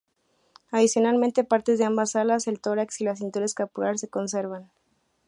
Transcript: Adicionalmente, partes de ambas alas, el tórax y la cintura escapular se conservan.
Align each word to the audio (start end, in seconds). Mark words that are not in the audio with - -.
Adicionalmente, 0.77 1.43
partes 1.43 1.77
de 1.77 1.85
ambas 1.85 2.15
alas, 2.15 2.47
el 2.47 2.59
tórax 2.59 3.01
y 3.01 3.03
la 3.03 3.15
cintura 3.15 3.45
escapular 3.45 3.99
se 3.99 4.07
conservan. 4.09 4.71